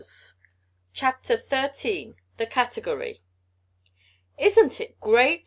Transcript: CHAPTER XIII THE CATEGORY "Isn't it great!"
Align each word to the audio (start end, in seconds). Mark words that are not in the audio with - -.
CHAPTER 0.93 1.37
XIII 1.37 2.15
THE 2.37 2.47
CATEGORY 2.47 3.21
"Isn't 4.39 4.81
it 4.81 4.99
great!" 4.99 5.39